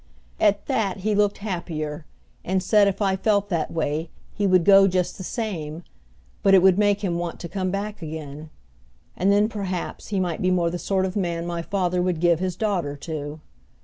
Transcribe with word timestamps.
At 0.39 0.65
that 0.65 1.01
he 1.01 1.13
looked 1.13 1.37
happier 1.45 2.07
and 2.43 2.63
said 2.63 2.87
if 2.87 3.03
I 3.03 3.15
felt 3.15 3.49
that 3.49 3.69
way 3.69 4.09
he 4.33 4.47
would 4.47 4.65
go 4.65 4.87
just 4.87 5.15
the 5.19 5.23
same, 5.23 5.83
but 6.41 6.55
it 6.55 6.63
would 6.63 6.79
make 6.79 7.03
him 7.03 7.19
want 7.19 7.39
to 7.41 7.47
come 7.47 7.69
back 7.69 8.01
again. 8.01 8.49
And 9.15 9.31
then, 9.31 9.47
perhaps, 9.47 10.07
he 10.07 10.19
might 10.19 10.41
be 10.41 10.49
more 10.49 10.71
the 10.71 10.79
sort 10.79 11.05
of 11.05 11.15
man 11.15 11.45
my 11.45 11.61
father 11.61 12.01
would 12.01 12.19
give 12.19 12.39
his 12.39 12.55
daughter 12.55 12.95
to. 12.95 13.41